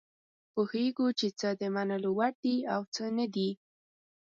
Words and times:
پوهیږو 0.53 1.07
چې 1.19 1.27
څه 1.39 1.49
د 1.59 1.61
منلو 1.75 2.09
وړ 2.17 2.33
دي 2.43 2.57
او 2.73 2.81
څه 2.93 3.03
نه 3.17 3.25
دي. 3.33 3.49